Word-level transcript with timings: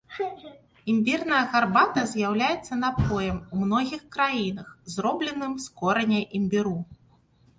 Імбірная 0.93 1.41
гарбата 1.55 2.01
з'яўляецца 2.13 2.73
напоем 2.85 3.37
ў 3.53 3.57
многіх 3.67 4.01
краінах, 4.15 4.67
зробленым 4.95 5.53
з 5.67 5.69
кораня 5.83 6.21
імбіру. 6.41 6.75